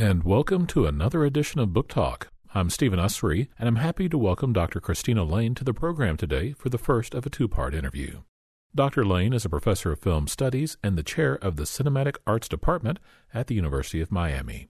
[0.00, 2.28] and welcome to another edition of Book Talk.
[2.54, 4.80] I'm Stephen Usry, and I'm happy to welcome Dr.
[4.80, 8.22] Christina Lane to the program today for the first of a two part interview.
[8.74, 9.04] Dr.
[9.04, 12.98] Lane is a professor of film studies and the chair of the Cinematic Arts Department
[13.34, 14.68] at the University of Miami.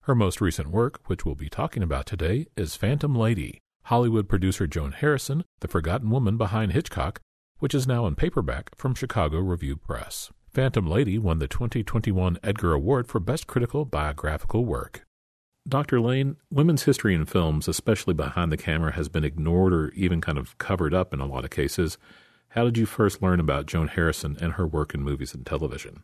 [0.00, 4.66] Her most recent work, which we'll be talking about today, is Phantom Lady, Hollywood producer
[4.66, 7.20] Joan Harrison, the forgotten woman behind Hitchcock,
[7.60, 10.32] which is now in paperback from Chicago Review Press.
[10.54, 15.06] Phantom Lady won the 2021 Edgar Award for Best Critical Biographical Work.
[15.66, 15.98] Dr.
[15.98, 20.36] Lane, women's history in films, especially behind the camera, has been ignored or even kind
[20.36, 21.96] of covered up in a lot of cases.
[22.48, 26.02] How did you first learn about Joan Harrison and her work in movies and television?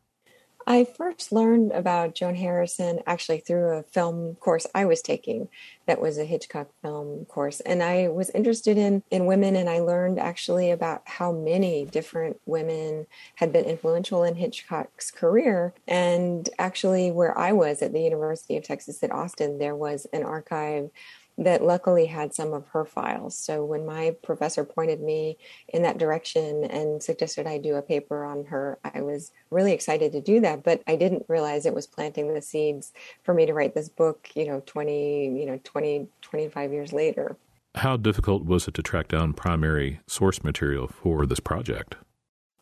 [0.70, 5.48] I first learned about Joan Harrison actually through a film course I was taking
[5.86, 7.60] that was a Hitchcock film course.
[7.60, 12.38] And I was interested in, in women, and I learned actually about how many different
[12.44, 15.72] women had been influential in Hitchcock's career.
[15.86, 20.22] And actually, where I was at the University of Texas at Austin, there was an
[20.22, 20.90] archive
[21.38, 23.38] that luckily had some of her files.
[23.38, 28.24] So when my professor pointed me in that direction and suggested I do a paper
[28.24, 30.64] on her, I was really excited to do that.
[30.64, 34.30] But I didn't realize it was planting the seeds for me to write this book,
[34.34, 37.36] you know, 20, you know, 20, 25 years later.
[37.76, 41.94] How difficult was it to track down primary source material for this project?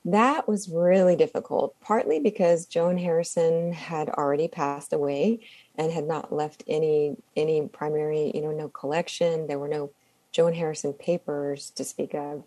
[0.05, 5.41] That was really difficult, partly because Joan Harrison had already passed away
[5.79, 9.47] and had not left any any primary, you know, no collection.
[9.47, 9.91] There were no
[10.33, 12.45] Joan Harrison papers to speak of.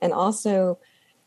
[0.00, 0.78] And also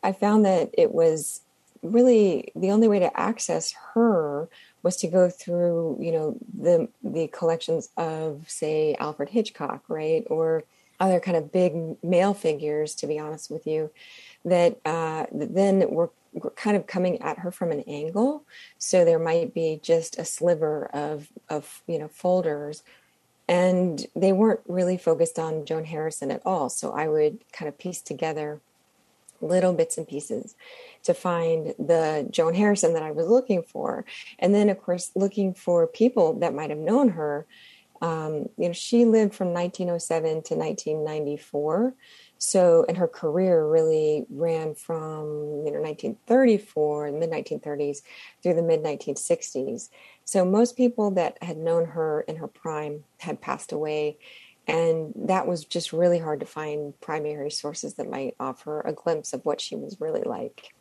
[0.02, 1.40] I found that it was
[1.82, 4.48] really the only way to access her
[4.82, 10.24] was to go through, you know, the the collections of say Alfred Hitchcock, right?
[10.28, 10.64] Or
[10.98, 13.90] other kind of big male figures, to be honest with you,
[14.44, 16.10] that, uh, then were
[16.54, 18.44] kind of coming at her from an angle.
[18.78, 22.82] So there might be just a sliver of, of you know, folders.
[23.48, 26.68] And they weren't really focused on Joan Harrison at all.
[26.68, 28.60] So I would kind of piece together
[29.40, 30.54] little bits and pieces
[31.04, 34.04] to find the Joan Harrison that I was looking for.
[34.38, 37.46] And then, of course, looking for people that might have known her.
[38.02, 41.94] Um, you know, she lived from 1907 to 1994.
[42.38, 45.26] So, and her career really ran from
[45.64, 48.02] you know 1934, mid 1930s,
[48.42, 49.88] through the mid 1960s.
[50.24, 54.18] So, most people that had known her in her prime had passed away,
[54.66, 59.32] and that was just really hard to find primary sources that might offer a glimpse
[59.32, 60.74] of what she was really like.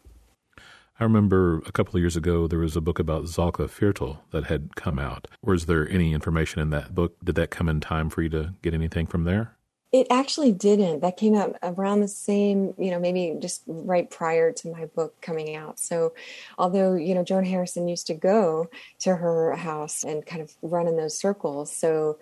[0.97, 4.45] I remember a couple of years ago there was a book about Salka Viertel that
[4.45, 5.27] had come out.
[5.43, 7.17] Was there any information in that book?
[7.23, 9.54] Did that come in time for you to get anything from there?
[9.95, 10.99] It actually didn't.
[10.99, 15.21] That came out around the same, you know, maybe just right prior to my book
[15.21, 15.79] coming out.
[15.79, 16.11] So,
[16.57, 18.69] although, you know, Joan Harrison used to go
[18.99, 21.73] to her house and kind of run in those circles.
[21.73, 22.19] So,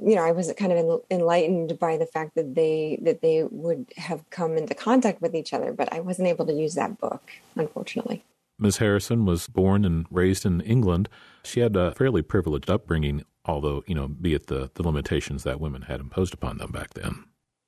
[0.00, 3.92] you know, I was kind of enlightened by the fact that they that they would
[3.98, 7.30] have come into contact with each other, but I wasn't able to use that book,
[7.56, 8.24] unfortunately.
[8.58, 8.78] Ms.
[8.78, 11.10] Harrison was born and raised in England.
[11.44, 15.60] She had a fairly privileged upbringing although you know, be it the the limitations that
[15.60, 17.24] women had imposed upon them back then.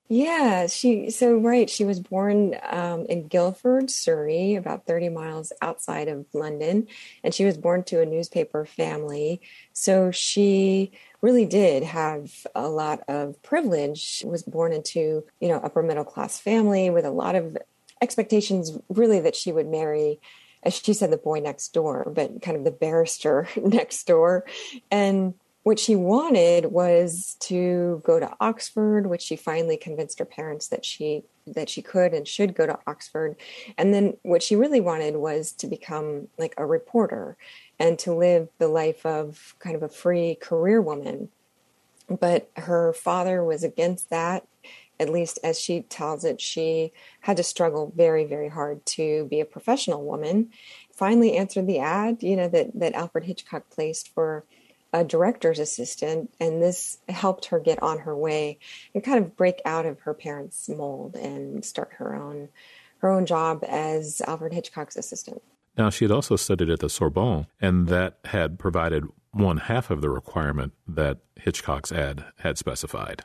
[0.08, 1.68] Yeah, she so right.
[1.68, 6.88] She was born um, in Guildford, Surrey, about thirty miles outside of London,
[7.22, 9.40] and she was born to a newspaper family.
[9.72, 10.92] So she
[11.22, 13.98] really did have a lot of privilege.
[13.98, 17.56] She was born into you know upper middle class family with a lot of
[18.02, 20.20] expectations, really, that she would marry
[20.64, 24.44] as she said, the boy next door, but kind of the barrister next door.
[24.90, 30.68] And what she wanted was to go to Oxford, which she finally convinced her parents
[30.68, 33.36] that she that she could and should go to Oxford.
[33.76, 37.36] And then what she really wanted was to become like a reporter
[37.78, 41.28] and to live the life of kind of a free career woman.
[42.08, 44.46] But her father was against that.
[45.00, 49.40] At least as she tells it, she had to struggle very, very hard to be
[49.40, 50.50] a professional woman.
[50.92, 54.44] Finally answered the ad, you know, that, that Alfred Hitchcock placed for
[54.94, 58.58] a director's assistant, and this helped her get on her way
[58.94, 62.48] and kind of break out of her parents' mold and start her own
[62.98, 65.42] her own job as Alfred Hitchcock's assistant.
[65.76, 70.00] Now, she had also studied at the Sorbonne, and that had provided one half of
[70.00, 73.24] the requirement that Hitchcock's ad had specified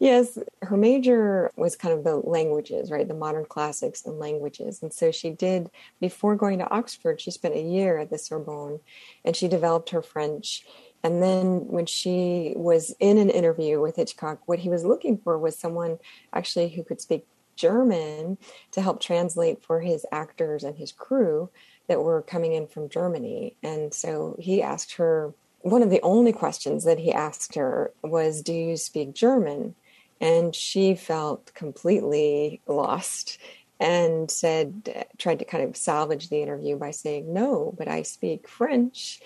[0.00, 3.06] yes, her major was kind of the languages, right?
[3.06, 4.82] The modern classics and languages.
[4.82, 5.70] And so she did,
[6.00, 8.80] before going to Oxford, she spent a year at the Sorbonne
[9.24, 10.64] and she developed her French.
[11.02, 15.38] And then when she was in an interview with Hitchcock, what he was looking for
[15.38, 15.98] was someone
[16.32, 17.24] actually who could speak
[17.56, 18.38] German
[18.72, 21.50] to help translate for his actors and his crew
[21.88, 23.56] that were coming in from Germany.
[23.62, 25.32] And so he asked her
[25.62, 29.74] one of the only questions that he asked her was, Do you speak German?
[30.20, 33.38] And she felt completely lost
[33.80, 38.48] and said, tried to kind of salvage the interview by saying, No, but I speak
[38.48, 39.20] French.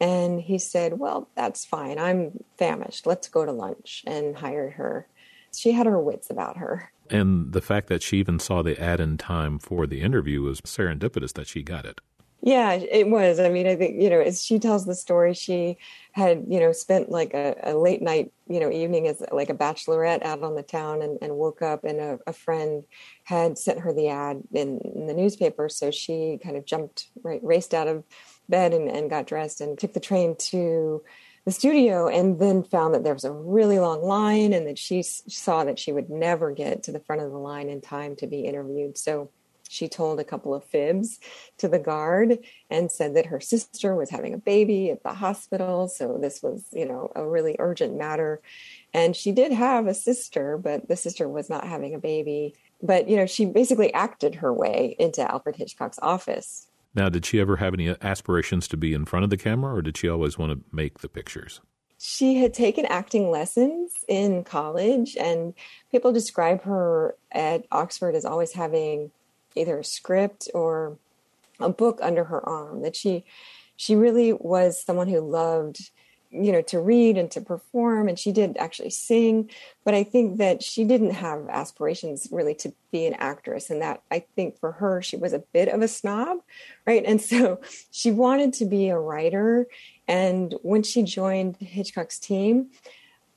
[0.00, 1.98] And he said, Well, that's fine.
[1.98, 3.06] I'm famished.
[3.06, 5.06] Let's go to lunch, and hired her.
[5.54, 6.92] She had her wits about her.
[7.10, 10.60] And the fact that she even saw the ad in time for the interview was
[10.60, 12.00] serendipitous that she got it.
[12.40, 13.40] Yeah, it was.
[13.40, 15.76] I mean, I think, you know, as she tells the story, she
[16.12, 19.54] had, you know, spent like a, a late night, you know, evening as like a
[19.54, 22.84] bachelorette out on the town and, and woke up and a, a friend
[23.24, 25.68] had sent her the ad in, in, the newspaper.
[25.68, 28.04] So she kind of jumped, right, raced out of
[28.48, 31.02] bed and, and got dressed and took the train to
[31.44, 35.02] the studio and then found that there was a really long line and that she
[35.02, 38.28] saw that she would never get to the front of the line in time to
[38.28, 38.96] be interviewed.
[38.96, 39.30] So
[39.68, 41.20] she told a couple of fibs
[41.58, 42.38] to the guard
[42.70, 45.88] and said that her sister was having a baby at the hospital.
[45.88, 48.40] So this was, you know, a really urgent matter.
[48.92, 52.54] And she did have a sister, but the sister was not having a baby.
[52.82, 56.68] But, you know, she basically acted her way into Alfred Hitchcock's office.
[56.94, 59.82] Now, did she ever have any aspirations to be in front of the camera, or
[59.82, 61.60] did she always want to make the pictures?
[62.00, 65.54] She had taken acting lessons in college, and
[65.90, 69.10] people describe her at Oxford as always having
[69.54, 70.96] either a script or
[71.60, 73.24] a book under her arm that she
[73.76, 75.90] she really was someone who loved
[76.30, 79.50] you know to read and to perform and she did actually sing.
[79.84, 84.02] But i think that she didn't have aspirations really to be an actress and that
[84.10, 86.38] i think for her she was a bit of a snob
[86.86, 87.04] right?
[87.04, 87.60] And so
[87.90, 89.66] she wanted to be a writer
[90.06, 92.70] and when she joined hitchcock's team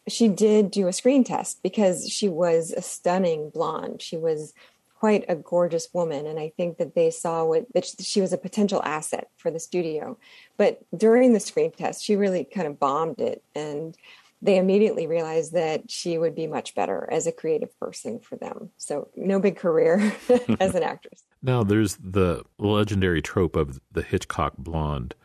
[0.08, 4.02] she did do a screen test because she was a stunning blonde.
[4.02, 4.54] She was
[5.02, 6.28] quite a gorgeous woman.
[6.28, 9.60] And i think that they saw what that she was a potential asset for the
[9.60, 10.16] studio.
[10.58, 13.44] But during the screen test she really kind of bombed it.
[13.56, 13.98] And
[14.44, 18.70] they immediately realized that she would be much better as a creative person for them.
[18.78, 20.14] So no big career
[20.60, 21.24] as an actress.
[21.44, 25.16] Now there's the legendary trope of the hitchcock blonde.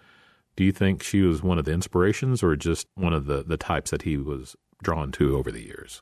[0.57, 3.59] Do you think she was one of the inspirations or just one of the, the
[3.59, 6.01] types that he was drawn to over the years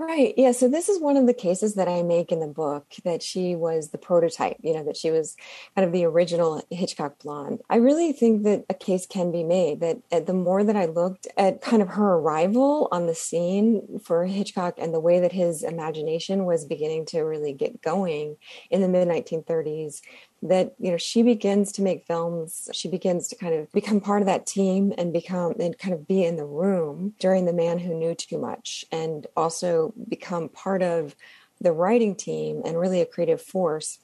[0.00, 0.32] Right.
[0.36, 0.52] Yeah.
[0.52, 3.56] So this is one of the cases that I make in the book that she
[3.56, 5.36] was the prototype, you know, that she was
[5.74, 7.62] kind of the original Hitchcock blonde.
[7.68, 10.84] I really think that a case can be made that uh, the more that I
[10.84, 15.32] looked at kind of her arrival on the scene for Hitchcock and the way that
[15.32, 18.36] his imagination was beginning to really get going
[18.70, 20.00] in the mid 1930s,
[20.42, 24.22] that you know she begins to make films she begins to kind of become part
[24.22, 27.78] of that team and become and kind of be in the room during the man
[27.78, 31.16] who knew too much and also become part of
[31.60, 33.98] the writing team and really a creative force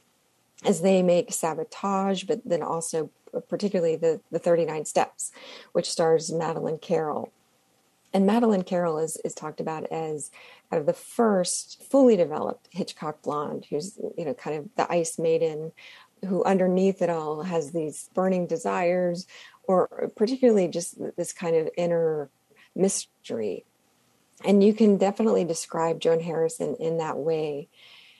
[0.65, 5.31] as they make sabotage but then also uh, particularly the the 39 steps
[5.73, 7.33] which stars madeleine carroll.
[8.15, 10.31] And Madeleine Carroll is, is talked about as
[10.71, 15.19] kind of the first fully developed Hitchcock blonde, who's you know kind of the ice
[15.19, 15.73] maiden
[16.25, 19.27] who underneath it all has these burning desires
[19.65, 22.31] or particularly just this kind of inner
[22.75, 23.65] mystery.
[24.45, 27.69] And you can definitely describe joan harrison in that way.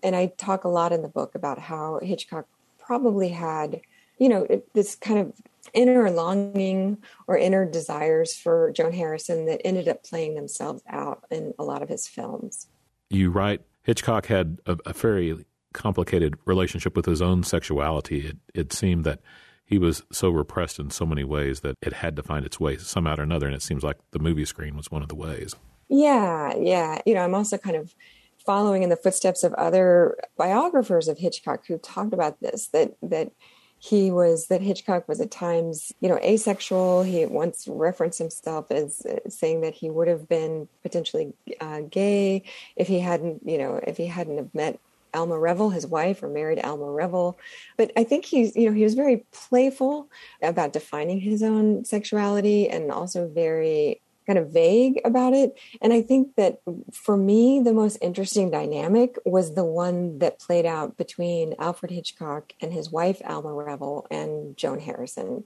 [0.03, 2.47] And i talk a lot in the book about how hitchcock
[2.79, 3.81] probably had
[4.19, 5.33] you know this kind of
[5.73, 11.55] inner longing or inner desires for joan harrison that ended up playing themselves out in
[11.59, 12.69] a lot of his films.
[13.11, 18.29] You write hitchcock had a, a very complicated relationship with his own sexuality.
[18.29, 19.21] It, it seemed that
[19.67, 22.79] he was so repressed in so many ways that it had to find its way
[22.79, 23.47] somehow or another.
[23.47, 25.55] And it seems like the movie screen was one of the ways.
[25.89, 27.01] Yeah, yeah.
[27.05, 27.95] You know, I'm also kind of
[28.45, 33.33] following in the footsteps of other biographers of Hitchcock who talked about this that that
[33.79, 37.03] he was that Hitchcock was at times, you know, asexual.
[37.03, 42.45] He once referenced himself as uh, saying that he would have been potentially uh, gay
[42.77, 44.79] if he hadn't, you know, if he hadn't have met
[45.15, 47.39] Alma Reville, his wife, or married Alma Reville.
[47.77, 50.11] But I think he's, you know, he was very playful
[50.43, 55.59] about defining his own sexuality and also very kind of vague about it.
[55.83, 56.61] And I think that
[56.93, 62.53] for me, the most interesting dynamic was the one that played out between Alfred Hitchcock
[62.61, 65.45] and his wife, Alma Reville, and Joan Harrison,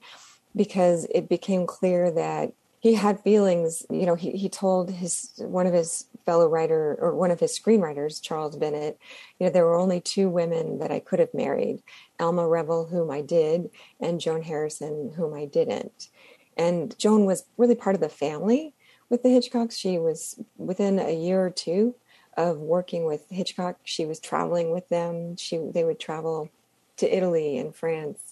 [0.55, 5.67] because it became clear that he had feelings you know he, he told his one
[5.67, 8.99] of his fellow writer or one of his screenwriters charles bennett
[9.39, 11.83] you know there were only two women that i could have married
[12.21, 13.71] alma reville whom i did
[14.01, 16.09] and joan harrison whom i didn't.
[16.57, 18.75] And joan was really part of the family
[19.09, 19.79] with the hitchcocks.
[19.79, 21.95] She was within a year or two
[22.37, 25.37] of working with hitchcock she was traveling with them.
[25.37, 26.51] She they would travel
[26.99, 28.28] to italy and france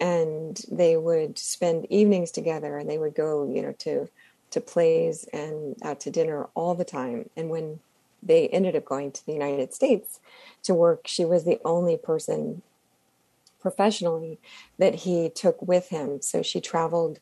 [0.00, 4.08] and they would spend evenings together and they would go, you know, to
[4.50, 7.30] to plays and out to dinner all the time.
[7.36, 7.78] And when
[8.20, 10.18] they ended up going to the United States
[10.64, 12.62] to work, she was the only person
[13.60, 14.40] professionally
[14.78, 16.20] that he took with him.
[16.20, 17.20] So she traveled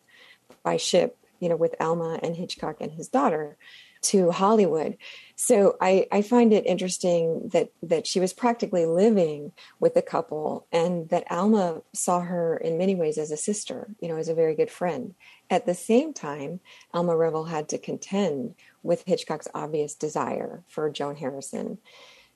[0.62, 3.56] by ship, you know, with Alma and Hitchcock and his daughter
[4.02, 4.96] to Hollywood.
[5.36, 10.66] So I, I find it interesting that that she was practically living with the couple
[10.72, 14.34] and that Alma saw her in many ways as a sister, you know, as a
[14.34, 15.14] very good friend.
[15.50, 16.60] At the same time,
[16.92, 21.78] Alma Reville had to contend with Hitchcock's obvious desire for Joan Harrison.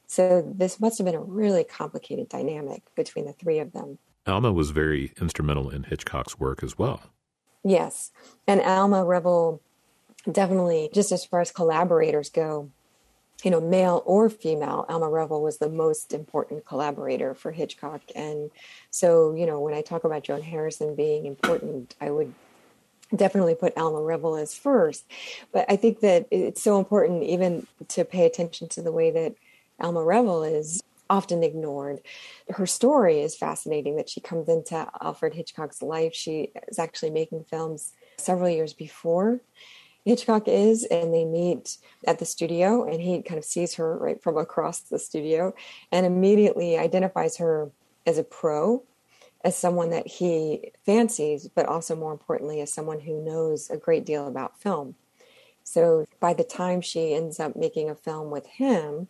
[0.06, 3.98] So this must have been a really complicated dynamic between the three of them.
[4.26, 7.00] Alma was very instrumental in Hitchcock's work as well.
[7.64, 8.12] Yes.
[8.46, 9.60] And Alma Reville
[10.30, 12.70] definitely, just as far as collaborators go,
[13.42, 18.02] you know, male or female, Alma Reville was the most important collaborator for Hitchcock.
[18.14, 18.50] And
[18.90, 22.32] so, you know, when I talk about Joan Harrison being important, I would
[23.14, 25.04] definitely put Alma Reville as first.
[25.52, 29.34] But I think that it's so important even to pay attention to the way that
[29.80, 32.00] Alma Reville is often ignored.
[32.48, 36.14] Her story is fascinating that she comes into Alfred Hitchcock's life.
[36.14, 39.40] She is actually making films several years before
[40.04, 44.22] Hitchcock is, and they meet at the studio, and he kind of sees her right
[44.22, 45.54] from across the studio
[45.92, 47.70] and immediately identifies her
[48.06, 48.82] as a pro,
[49.44, 54.04] as someone that he fancies, but also more importantly, as someone who knows a great
[54.04, 54.96] deal about film.
[55.64, 59.08] So by the time she ends up making a film with him,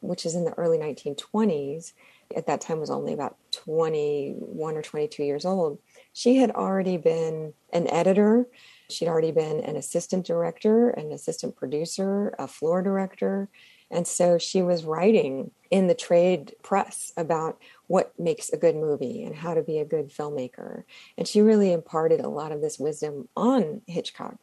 [0.00, 1.92] which is in the early 1920s,
[2.34, 5.78] at that time was only about 21 or 22 years old,
[6.12, 8.46] she had already been an editor
[8.90, 13.48] She'd already been an assistant director, an assistant producer, a floor director.
[13.90, 19.22] And so she was writing in the trade press about what makes a good movie
[19.22, 20.84] and how to be a good filmmaker.
[21.16, 24.38] And she really imparted a lot of this wisdom on Hitchcock.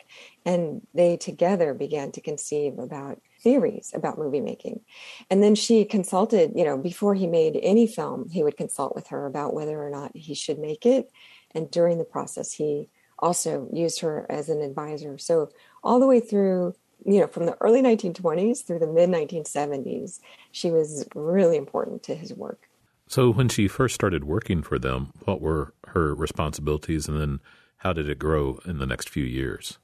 [0.45, 4.81] And they together began to conceive about theories about movie making.
[5.29, 9.07] And then she consulted, you know, before he made any film, he would consult with
[9.07, 11.11] her about whether or not he should make it.
[11.53, 12.89] And during the process, he
[13.21, 15.17] also used her as an advisor.
[15.17, 15.49] So
[15.83, 16.75] all the way through,
[17.05, 20.19] you know, from the early 1920s through the mid 1970s,
[20.51, 22.69] she was really important to his work.
[23.07, 27.39] So when she first started working for them, what were her responsibilities and then
[27.77, 29.79] how did it grow in the next few years?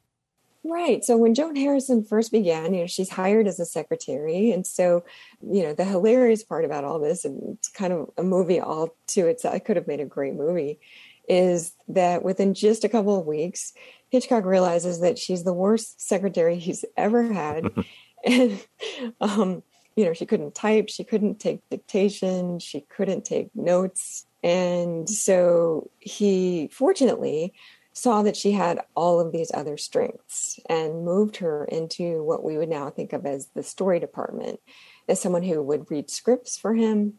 [0.63, 1.03] Right.
[1.05, 4.51] So when Joan Harrison first began, you know, she's hired as a secretary.
[4.51, 5.03] And so,
[5.41, 8.95] you know, the hilarious part about all this, and it's kind of a movie all
[9.07, 10.79] to itself, I could have made a great movie,
[11.27, 13.73] is that within just a couple of weeks,
[14.09, 17.71] Hitchcock realizes that she's the worst secretary he's ever had.
[18.25, 18.65] and,
[19.21, 19.63] um,
[19.95, 24.25] you know, she couldn't type, she couldn't take dictation, she couldn't take notes.
[24.43, 27.53] And so he fortunately
[27.93, 32.55] saw that she had all of these other strengths and moved her into what we
[32.55, 34.59] would now think of as the story department
[35.09, 37.15] as someone who would read scripts for him,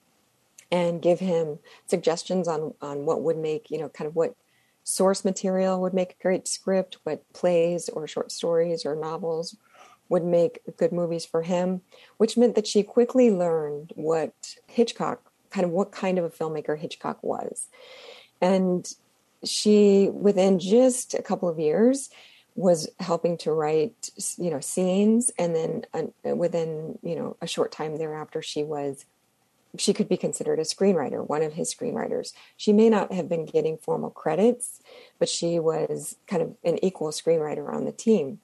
[0.70, 4.34] and give him suggestions on on what would make you know kind of what
[4.88, 9.54] source material would make a great script, what plays or short stories or novels
[10.08, 11.82] would make good movies for him,
[12.16, 14.32] which meant that she quickly learned what
[14.66, 17.68] Hitchcock kind of what kind of a filmmaker Hitchcock was.
[18.40, 18.90] And
[19.44, 22.10] she within just a couple of years
[22.54, 27.70] was helping to write you know scenes and then uh, within you know a short
[27.70, 29.04] time thereafter she was
[29.76, 32.32] she could be considered a screenwriter, one of his screenwriters.
[32.56, 34.80] She may not have been getting formal credits,
[35.18, 38.40] but she was kind of an equal screenwriter on the team.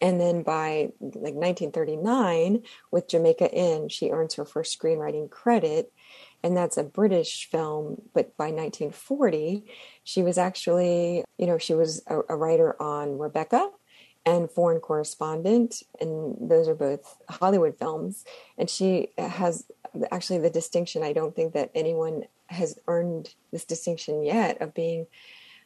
[0.00, 5.92] And then by like 1939, with Jamaica Inn, she earns her first screenwriting credit.
[6.42, 8.02] And that's a British film.
[8.12, 9.64] But by 1940,
[10.02, 13.70] she was actually, you know, she was a, a writer on Rebecca,
[14.26, 18.24] and Foreign Correspondent, and those are both Hollywood films.
[18.56, 19.66] And she has
[20.10, 21.02] actually the distinction.
[21.02, 25.06] I don't think that anyone has earned this distinction yet of being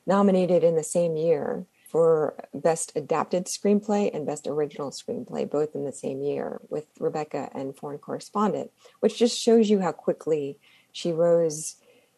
[0.07, 5.85] nominated in the same year for Best Adapted Screenplay and Best Original Screenplay, both in
[5.85, 10.59] the same year with Rebecca and Foreign Correspondent, which just shows you how quickly
[10.93, 11.77] she rose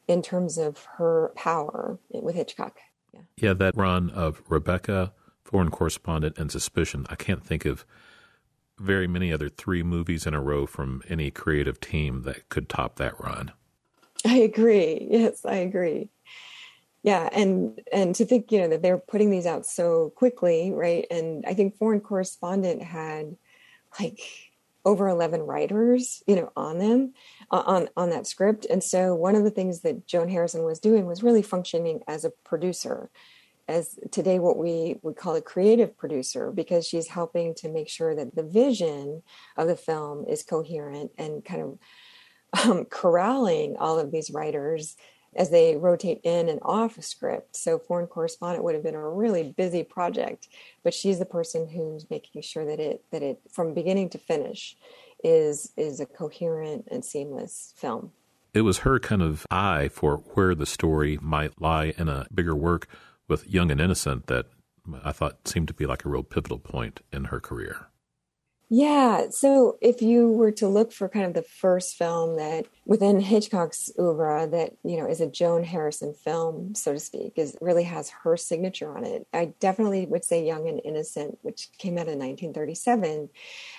[0.09, 2.79] in terms of her power with Hitchcock.
[3.15, 5.13] Yeah, yeah that run of Rebecca,
[5.51, 7.85] Foreign Correspondent, and Suspicion, I can't think of
[8.79, 12.97] very many other three movies in a row from any creative team that could top
[12.97, 13.51] that run.
[14.25, 15.09] I agree.
[15.11, 16.09] Yes, I agree.
[17.03, 21.05] Yeah, and and to think, you know, that they're putting these out so quickly, right?
[21.11, 23.37] And I think Foreign Correspondent had
[23.99, 24.21] like
[24.85, 27.13] over 11 writers, you know, on them,
[27.51, 28.67] on, on that script.
[28.71, 32.25] And so one of the things that Joan Harrison was doing was really functioning as
[32.25, 33.11] a producer,
[33.71, 38.15] as today what we would call a creative producer, because she's helping to make sure
[38.15, 39.23] that the vision
[39.57, 41.79] of the film is coherent and kind of
[42.65, 44.97] um, corralling all of these writers
[45.37, 47.55] as they rotate in and off script.
[47.55, 50.49] So foreign correspondent would have been a really busy project,
[50.83, 54.77] but she's the person who's making sure that it that it from beginning to finish
[55.23, 58.11] is is a coherent and seamless film.
[58.53, 62.57] It was her kind of eye for where the story might lie in a bigger
[62.57, 62.89] work
[63.31, 64.47] with Young and Innocent that
[65.05, 67.87] I thought seemed to be like a real pivotal point in her career.
[68.73, 69.31] Yeah.
[69.31, 73.91] So if you were to look for kind of the first film that within Hitchcock's
[73.99, 78.11] oeuvre that, you know, is a Joan Harrison film, so to speak, is really has
[78.23, 79.27] her signature on it.
[79.33, 83.31] I definitely would say Young and Innocent, which came out in 1937,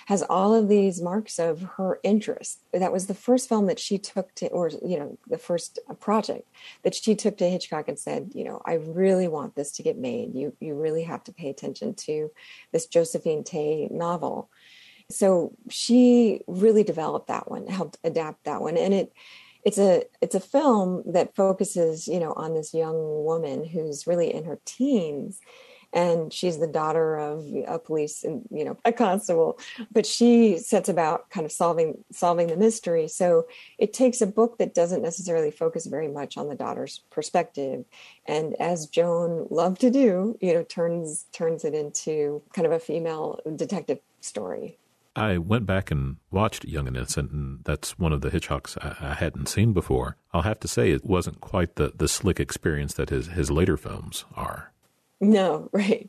[0.08, 2.60] has all of these marks of her interest.
[2.74, 6.46] That was the first film that she took to, or, you know, the first project
[6.82, 9.96] that she took to Hitchcock and said, you know, I really want this to get
[9.96, 10.34] made.
[10.34, 12.30] You, you really have to pay attention to
[12.72, 14.50] this Josephine Tey novel
[15.10, 18.76] so she really developed that one helped adapt that one.
[18.76, 19.12] And it
[19.64, 24.32] it's a it's a film that focuses you know on this young woman who's really
[24.32, 25.40] in her teens
[25.94, 29.58] and she's the daughter of a police and you know a constable.
[29.90, 33.08] But she sets about kind of solving solving the mystery.
[33.08, 33.46] So
[33.78, 37.84] it takes a book that doesn't necessarily focus very much on the daughter's perspective
[38.26, 42.78] and as joan loved to do you know turns turns it into kind of a
[42.78, 44.78] female detective story
[45.14, 49.10] I went back and watched Young and Innocent, and that's one of the Hitchcocks I,
[49.10, 50.16] I, hadn't seen before.
[50.32, 53.76] I'll have to say it wasn't quite the, the slick experience that his, his later
[53.76, 54.72] films are.
[55.20, 56.08] No, right.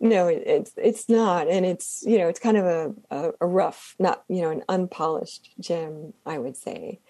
[0.00, 3.46] No, it, it's it's not, and it's you know it's kind of a, a, a
[3.46, 7.00] rough, not you know an unpolished gem, I would say.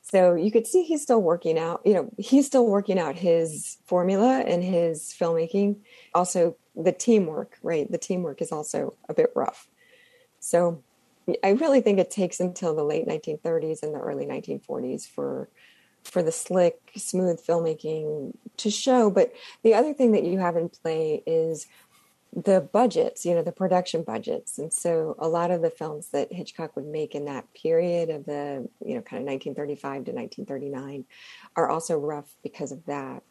[0.00, 1.80] So you could see he's still working out.
[1.84, 5.76] You know, he's still working out his formula and his filmmaking.
[6.14, 7.90] Also, the teamwork, right?
[7.90, 9.68] The teamwork is also a bit rough.
[10.44, 10.82] So
[11.42, 15.48] I really think it takes until the late 1930s and the early 1940s for
[16.02, 19.08] for the slick, smooth filmmaking to show.
[19.08, 21.66] But the other thing that you have in play is
[22.36, 24.58] the budgets, you know, the production budgets.
[24.58, 28.26] And so a lot of the films that Hitchcock would make in that period of
[28.26, 31.06] the, you know, kind of 1935 to 1939
[31.56, 33.22] are also rough because of that.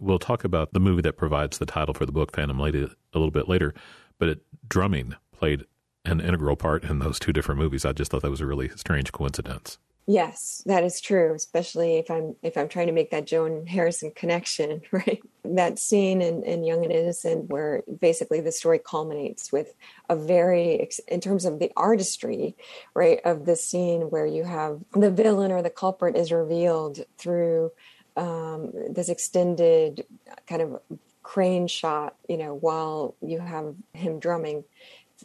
[0.00, 3.18] We'll talk about the movie that provides the title for the book, Phantom Lady, a
[3.18, 3.72] little bit later.
[4.18, 5.64] But it, drumming played
[6.04, 7.84] an integral part in those two different movies.
[7.84, 9.78] I just thought that was a really strange coincidence.
[10.06, 14.10] Yes, that is true, especially if I'm if I'm trying to make that Joan Harrison
[14.14, 15.22] connection, right?
[15.44, 19.72] That scene in, in Young and Innocent where basically the story culminates with
[20.10, 22.54] a very in terms of the artistry,
[22.92, 27.72] right, of the scene where you have the villain or the culprit is revealed through
[28.16, 30.04] um, this extended
[30.46, 30.80] kind of
[31.22, 34.64] crane shot, you know, while you have him drumming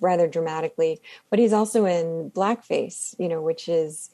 [0.01, 1.01] rather dramatically.
[1.29, 4.09] But he's also in blackface, you know, which is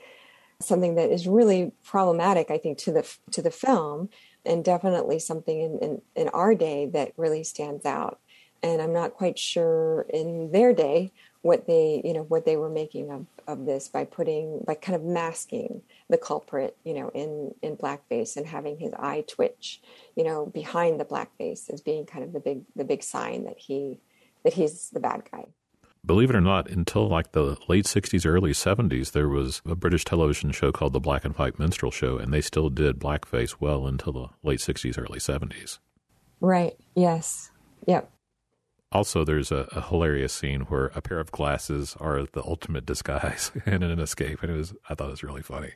[0.61, 4.09] something that is really problematic, I think, to the to the film,
[4.45, 8.19] and definitely something in, in, in our day that really stands out.
[8.63, 12.69] And I'm not quite sure in their day what they, you know, what they were
[12.69, 17.53] making of, of this by putting, by kind of masking the culprit, you know, in,
[17.61, 19.79] in blackface and having his eye twitch,
[20.15, 23.59] you know, behind the blackface as being kind of the big, the big sign that
[23.59, 23.99] he,
[24.43, 25.45] that he's the bad guy
[26.05, 30.05] believe it or not, until like the late 60s, early 70s, there was a British
[30.05, 33.87] television show called The Black and White Minstrel Show, and they still did blackface well
[33.87, 35.79] until the late 60s, early 70s.
[36.39, 36.75] Right.
[36.95, 37.51] Yes.
[37.87, 38.11] Yep.
[38.91, 43.51] Also, there's a, a hilarious scene where a pair of glasses are the ultimate disguise
[43.65, 45.73] and an escape, and it was I thought it was really funny.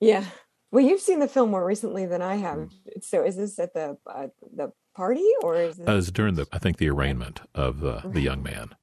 [0.00, 0.24] Yeah.
[0.72, 2.58] Well, you've seen the film more recently than I have.
[2.58, 2.70] Mm.
[3.02, 5.88] So, is this at the uh, the party or is this...
[5.88, 8.74] Uh, it was during the I think the arraignment of the, the young man.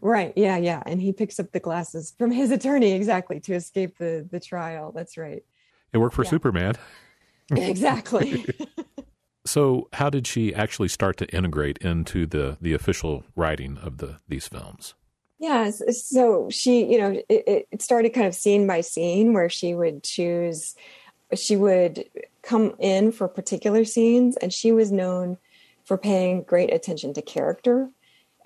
[0.00, 0.32] Right.
[0.36, 0.56] Yeah.
[0.56, 0.82] Yeah.
[0.86, 4.92] And he picks up the glasses from his attorney exactly to escape the the trial.
[4.92, 5.44] That's right.
[5.92, 6.30] It worked for yeah.
[6.30, 6.74] Superman.
[7.56, 8.44] exactly.
[9.46, 14.16] so, how did she actually start to integrate into the the official writing of the
[14.28, 14.94] these films?
[15.38, 15.80] Yes.
[15.86, 19.74] Yeah, so she, you know, it, it started kind of scene by scene where she
[19.74, 20.74] would choose.
[21.34, 22.04] She would
[22.42, 25.38] come in for particular scenes, and she was known
[25.84, 27.88] for paying great attention to character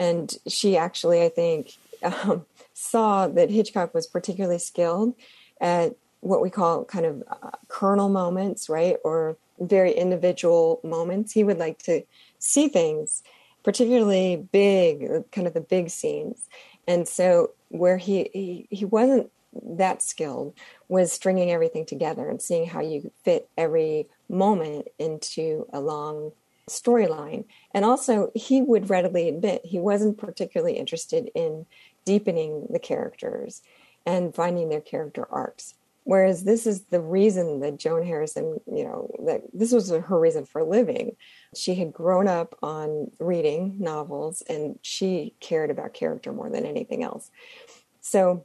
[0.02, 5.14] and she actually, I think, um, saw that Hitchcock was particularly skilled
[5.60, 8.96] at what we call kind of uh, kernel moments, right?
[9.04, 11.32] Or very individual moments.
[11.32, 12.02] He would like to
[12.38, 13.22] see things
[13.62, 16.48] particularly big, kind of the big scenes.
[16.88, 20.54] And so where he, he, he wasn't that skilled
[20.88, 26.32] was stringing everything together and seeing how you fit every moment into a long
[26.72, 27.44] storyline.
[27.72, 31.66] And also, he would readily admit he wasn't particularly interested in
[32.04, 33.62] deepening the characters
[34.04, 35.74] and finding their character arcs.
[36.04, 40.44] Whereas this is the reason that Joan Harrison, you know, that this was her reason
[40.44, 41.16] for living.
[41.54, 47.04] She had grown up on reading novels and she cared about character more than anything
[47.04, 47.30] else.
[48.00, 48.44] So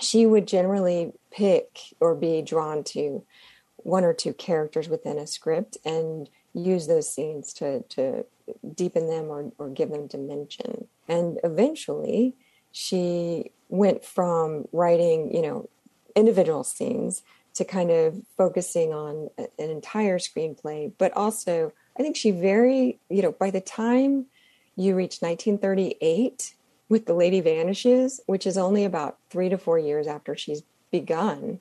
[0.00, 3.24] she would generally pick or be drawn to
[3.76, 6.28] one or two characters within a script and
[6.58, 8.24] use those scenes to, to
[8.74, 10.88] deepen them or, or give them dimension.
[11.08, 12.34] And eventually,
[12.72, 15.68] she went from writing, you know,
[16.14, 17.22] individual scenes
[17.54, 23.22] to kind of focusing on an entire screenplay, but also I think she very, you
[23.22, 24.26] know, by the time
[24.76, 26.54] you reach 1938
[26.88, 31.60] with The Lady Vanishes, which is only about three to four years after she's begun,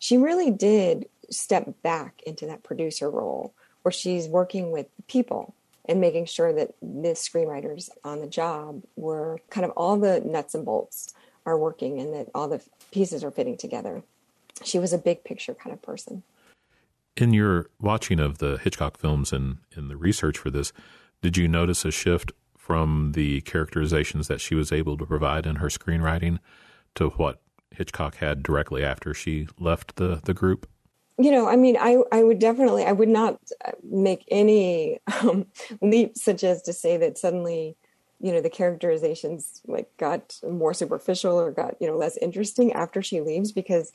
[0.00, 3.54] she really did step back into that producer role
[3.88, 5.54] where she's working with people
[5.86, 10.54] and making sure that the screenwriters on the job were kind of all the nuts
[10.54, 11.14] and bolts
[11.46, 12.60] are working and that all the
[12.92, 14.02] pieces are fitting together.
[14.62, 16.22] She was a big picture kind of person.
[17.16, 20.70] In your watching of the Hitchcock films and in the research for this,
[21.22, 25.56] did you notice a shift from the characterizations that she was able to provide in
[25.56, 26.40] her screenwriting
[26.96, 30.68] to what Hitchcock had directly after she left the, the group?
[31.20, 33.40] You know, I mean, I, I would definitely, I would not
[33.82, 35.46] make any um,
[35.80, 37.76] leap such as to say that suddenly
[38.20, 43.02] you know the characterizations like got more superficial or got you know less interesting after
[43.02, 43.92] she leaves because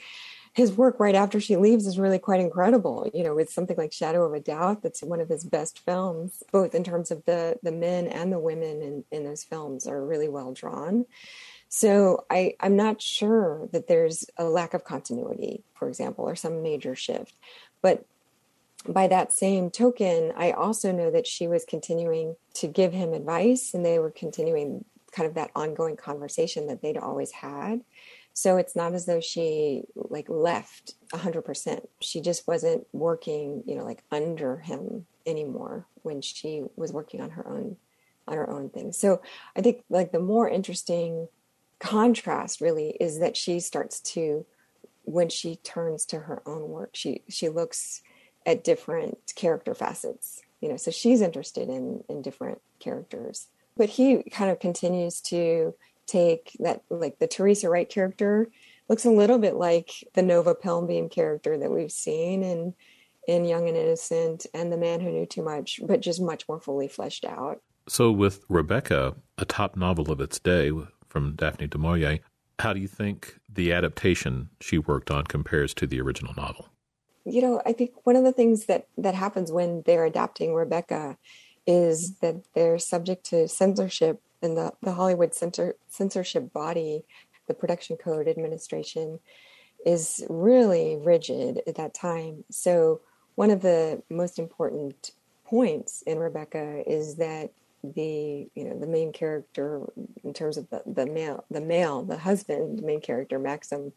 [0.54, 3.10] his work right after she leaves is really quite incredible.
[3.14, 6.42] You know with something like shadow of a doubt that's one of his best films
[6.52, 10.06] both in terms of the the men and the women in, in those films are
[10.06, 11.06] really well drawn
[11.76, 16.62] so I, i'm not sure that there's a lack of continuity for example or some
[16.62, 17.36] major shift
[17.82, 18.06] but
[18.88, 23.74] by that same token, I also know that she was continuing to give him advice
[23.74, 27.82] and they were continuing kind of that ongoing conversation that they'd always had.
[28.34, 31.86] So it's not as though she like left 100%.
[32.02, 37.32] She just wasn't working, you know, like under him anymore when she was working on
[37.32, 37.78] her own
[38.28, 38.94] on her own thing.
[38.94, 39.22] So
[39.56, 41.28] I think like the more interesting
[41.84, 44.46] contrast really is that she starts to
[45.06, 48.02] when she turns to her own work, she she looks
[48.46, 53.48] at different character facets you know so she's interested in in different characters.
[53.76, 55.76] But he kind of continues to
[56.08, 58.50] take that like the teresa wright character
[58.88, 62.74] looks a little bit like the nova pilbeam character that we've seen in
[63.28, 66.62] in young and innocent and the man who knew too much but just much more
[66.62, 67.62] fully fleshed out.
[67.90, 70.72] So with rebecca a top novel of its day
[71.14, 72.20] from daphne du maurier
[72.60, 76.70] how do you think the adaptation she worked on compares to the original novel
[77.26, 81.18] you know, I think one of the things that that happens when they're adapting Rebecca
[81.66, 87.06] is that they're subject to censorship and the, the Hollywood censor, censorship body,
[87.48, 89.20] the Production Code Administration,
[89.86, 92.44] is really rigid at that time.
[92.52, 93.00] So
[93.36, 95.12] one of the most important
[95.46, 97.52] points in Rebecca is that
[97.84, 99.82] the you know the main character
[100.24, 103.92] in terms of the, the male the male the husband the main character Maxim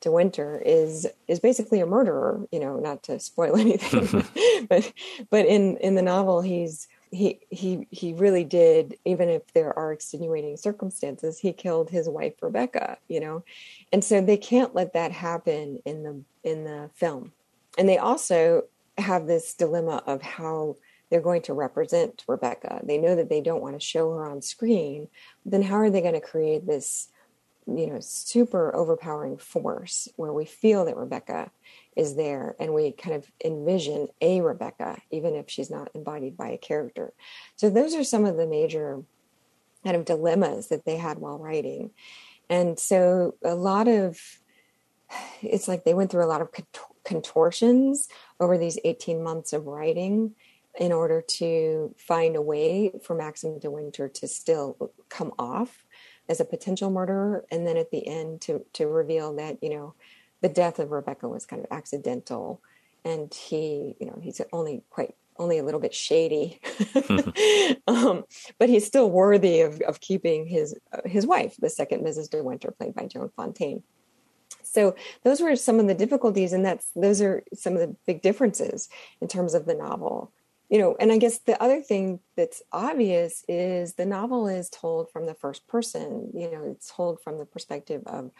[0.00, 4.24] de Winter is is basically a murderer you know not to spoil anything
[4.68, 4.92] but
[5.30, 9.92] but in in the novel he's he he he really did even if there are
[9.92, 13.44] extenuating circumstances he killed his wife Rebecca you know?
[13.92, 17.32] And so they can't let that happen in the in the film.
[17.78, 18.64] And they also
[18.98, 20.76] have this dilemma of how
[21.10, 22.80] they're going to represent Rebecca.
[22.84, 25.08] They know that they don't want to show her on screen.
[25.44, 27.08] Then how are they going to create this,
[27.66, 31.50] you know, super overpowering force where we feel that Rebecca
[31.96, 36.48] is there and we kind of envision a Rebecca, even if she's not embodied by
[36.48, 37.12] a character.
[37.56, 39.02] So those are some of the major
[39.84, 41.90] kind of dilemmas that they had while writing.
[42.50, 44.20] And so a lot of
[45.40, 46.48] it's like they went through a lot of
[47.04, 48.08] contortions
[48.40, 50.34] over these 18 months of writing
[50.78, 55.84] in order to find a way for Maxim de Winter to still come off
[56.28, 59.94] as a potential murderer, and then at the end to to reveal that you know
[60.40, 62.60] the death of Rebecca was kind of accidental,
[63.04, 66.60] and he you know he's only quite only a little bit shady,
[67.86, 68.24] um,
[68.58, 72.30] but he's still worthy of of keeping his uh, his wife, the second Mrs.
[72.30, 73.82] de Winter, played by Joan Fontaine.
[74.62, 78.20] So those were some of the difficulties, and that's those are some of the big
[78.20, 78.88] differences
[79.20, 80.32] in terms of the novel
[80.68, 85.10] you know, and I guess the other thing that's obvious is the novel is told
[85.10, 86.30] from the first person.
[86.34, 88.30] You know, it's told from the perspective of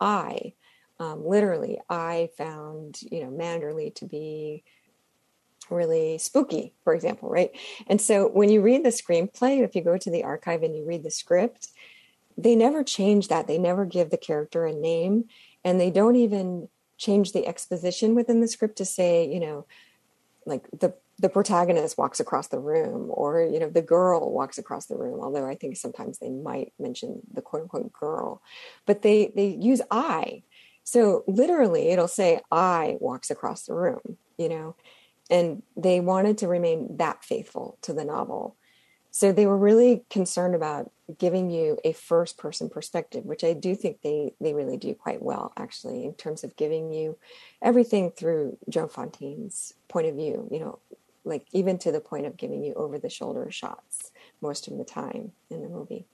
[0.00, 0.54] I.
[0.98, 4.62] Um, literally, I found you know Manderley to be
[5.70, 7.50] really spooky, for example, right?
[7.86, 10.84] And so when you read the screenplay, if you go to the archive and you
[10.84, 11.68] read the script,
[12.36, 13.46] they never change that.
[13.46, 15.26] They never give the character a name,
[15.64, 19.66] and they don't even change the exposition within the script to say, you know,
[20.44, 24.86] like the the protagonist walks across the room or you know the girl walks across
[24.86, 28.40] the room although i think sometimes they might mention the quote unquote girl
[28.86, 30.42] but they they use i.
[30.82, 34.74] So literally it'll say i walks across the room you know
[35.30, 38.56] and they wanted to remain that faithful to the novel.
[39.12, 43.74] So they were really concerned about giving you a first person perspective which i do
[43.74, 47.18] think they they really do quite well actually in terms of giving you
[47.62, 50.78] everything through joan fontaine's point of view you know
[51.30, 54.84] like even to the point of giving you over the shoulder shots most of the
[54.84, 56.04] time in the movie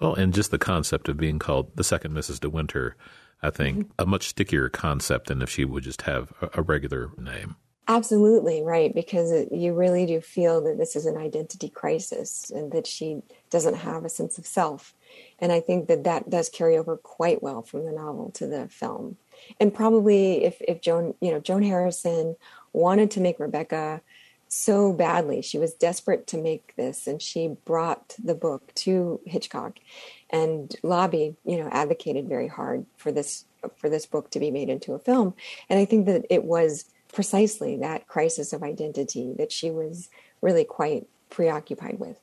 [0.00, 2.96] well and just the concept of being called the second mrs de winter
[3.42, 4.02] i think mm-hmm.
[4.02, 7.56] a much stickier concept than if she would just have a, a regular name
[7.88, 12.70] Absolutely right, because it, you really do feel that this is an identity crisis and
[12.70, 14.94] that she doesn't have a sense of self.
[15.40, 18.68] And I think that that does carry over quite well from the novel to the
[18.68, 19.16] film.
[19.58, 22.36] And probably if, if Joan, you know, Joan Harrison
[22.72, 24.00] wanted to make Rebecca
[24.52, 29.78] so badly, she was desperate to make this, and she brought the book to Hitchcock
[30.28, 34.68] and lobbied, you know, advocated very hard for this for this book to be made
[34.68, 35.34] into a film.
[35.70, 40.10] And I think that it was precisely that crisis of identity that she was
[40.40, 42.18] really quite preoccupied with.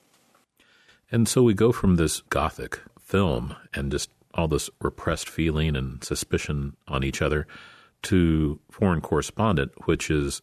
[1.12, 6.04] And so we go from this gothic film and just all this repressed feeling and
[6.04, 7.48] suspicion on each other
[8.04, 10.42] to Foreign Correspondent, which is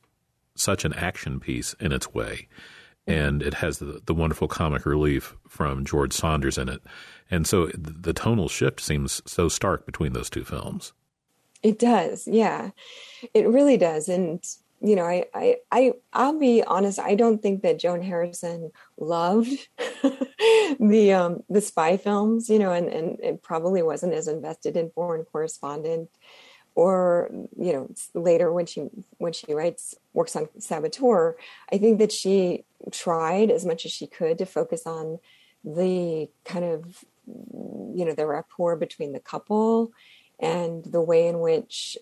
[0.56, 2.48] such an action piece in its way.
[3.06, 6.82] And it has the, the wonderful comic relief from George Sanders in it.
[7.30, 10.92] And so the tonal shift seems so stark between those two films.
[11.62, 12.70] It does, yeah,
[13.32, 14.08] it really does.
[14.08, 14.44] And
[14.80, 16.98] you know, I, I, I, I'll be honest.
[16.98, 19.50] I don't think that Joan Harrison loved
[20.78, 24.90] the um, the spy films, you know, and and it probably wasn't as invested in
[24.90, 26.10] Foreign Correspondent,
[26.76, 28.82] or you know, later when she
[29.16, 31.36] when she writes works on Saboteur.
[31.72, 35.18] I think that she tried as much as she could to focus on
[35.64, 39.90] the kind of you know the rapport between the couple
[40.38, 41.96] and the way in which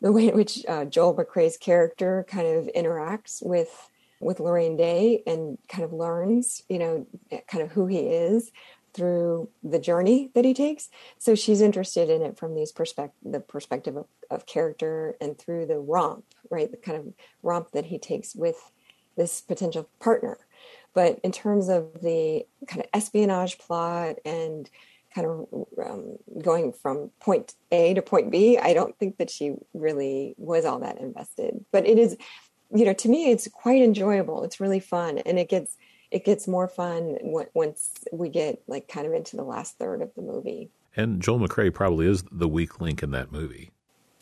[0.00, 3.88] the way in which uh, Joel McCrea's character kind of interacts with
[4.20, 7.06] with Laraine Day and kind of learns, you know,
[7.46, 8.50] kind of who he is
[8.94, 10.88] through the journey that he takes.
[11.18, 15.66] So she's interested in it from these perspective, the perspective of, of character and through
[15.66, 16.70] the romp, right?
[16.70, 18.72] The kind of romp that he takes with
[19.16, 20.38] this potential partner.
[20.94, 24.68] But in terms of the kind of espionage plot and
[25.14, 29.54] kind of um, going from point A to point B, I don't think that she
[29.74, 31.64] really was all that invested.
[31.72, 32.16] But it is,
[32.74, 34.44] you know, to me, it's quite enjoyable.
[34.44, 35.76] It's really fun, and it gets
[36.10, 37.18] it gets more fun
[37.54, 40.70] once we get like kind of into the last third of the movie.
[40.96, 43.70] And Joel McCrea probably is the weak link in that movie.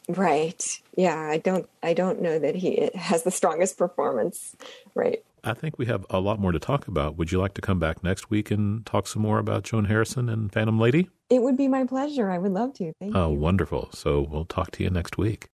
[0.09, 0.81] Right.
[0.96, 4.57] Yeah, I don't I don't know that he has the strongest performance.
[4.94, 5.25] Right.
[5.42, 7.16] I think we have a lot more to talk about.
[7.16, 10.29] Would you like to come back next week and talk some more about Joan Harrison
[10.29, 11.09] and Phantom Lady?
[11.31, 12.31] It would be my pleasure.
[12.31, 12.92] I would love to.
[13.01, 13.20] Thank you.
[13.20, 13.38] oh, you.
[13.38, 13.90] wonderful.
[13.92, 15.49] So we'll talk to you next week.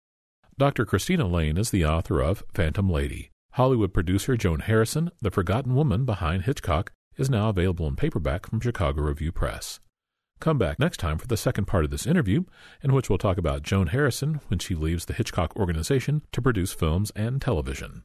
[0.58, 0.86] Dr.
[0.86, 3.32] Christina Lane is the author of Phantom Lady.
[3.56, 8.62] Hollywood producer Joan Harrison, the forgotten woman behind Hitchcock, is now available in paperback from
[8.62, 9.80] Chicago Review Press.
[10.40, 12.46] Come back next time for the second part of this interview,
[12.82, 16.74] in which we'll talk about Joan Harrison when she leaves the Hitchcock organization to produce
[16.74, 18.04] films and television.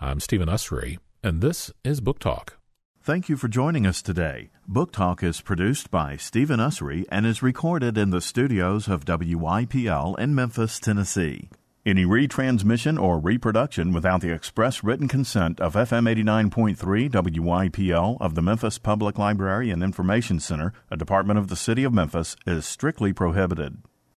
[0.00, 2.58] I'm Stephen Usry and this is Book Talk.
[3.02, 4.50] Thank you for joining us today.
[4.68, 10.18] Book Talk is produced by Stephen Usry and is recorded in the studios of WYPL
[10.18, 11.48] in Memphis, Tennessee.
[11.86, 18.40] Any retransmission or reproduction without the express written consent of FM 89.3 WYPL of the
[18.40, 23.12] Memphis Public Library and Information Center, a department of the City of Memphis, is strictly
[23.12, 23.82] prohibited.